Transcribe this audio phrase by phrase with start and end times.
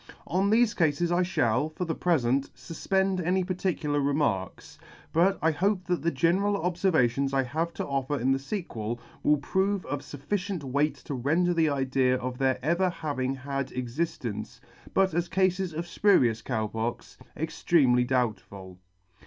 [0.25, 4.79] On thefe Cafes I fhall, for the prefent, fufpend any particular remarks,
[5.13, 9.37] but hope that the general obfer vations I have to offer in the fequel will
[9.37, 14.59] prove of fufficient weight to render the idea of their ever having had exigence,
[14.95, 18.79] but as cafes of fpurious Cow Pox, extremely doubtful.